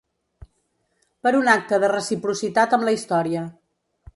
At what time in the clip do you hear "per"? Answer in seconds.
1.27-1.33